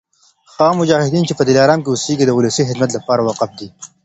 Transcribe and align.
هغه 0.57 0.71
مجاهدین 0.79 1.23
چي 1.27 1.33
په 1.35 1.43
دلارام 1.49 1.79
کي 1.83 1.89
اوسیږي 1.91 2.25
د 2.27 2.31
ولسي 2.37 2.61
خدمت 2.69 2.89
لپاره 2.97 3.21
وقف 3.29 3.49
دي 3.59 3.67